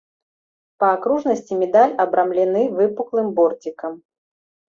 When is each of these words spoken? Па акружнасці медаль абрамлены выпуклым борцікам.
Па 0.83 0.87
акружнасці 0.93 1.57
медаль 1.63 1.93
абрамлены 2.05 2.63
выпуклым 2.79 3.27
борцікам. 3.41 3.93